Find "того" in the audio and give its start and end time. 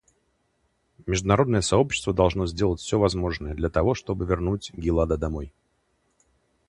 3.69-3.93